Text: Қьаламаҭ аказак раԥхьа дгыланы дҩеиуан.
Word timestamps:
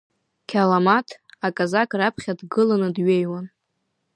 Қьаламаҭ 0.49 1.07
аказак 1.47 1.91
раԥхьа 1.99 2.33
дгыланы 2.39 2.89
дҩеиуан. 2.95 3.45